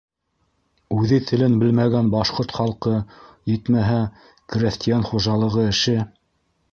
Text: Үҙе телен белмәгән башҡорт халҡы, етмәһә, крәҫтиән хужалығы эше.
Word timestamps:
Үҙе 0.99 1.19
телен 1.31 1.57
белмәгән 1.63 2.09
башҡорт 2.15 2.55
халҡы, 2.59 2.93
етмәһә, 3.51 3.99
крәҫтиән 4.55 5.05
хужалығы 5.11 5.67
эше. 5.73 5.95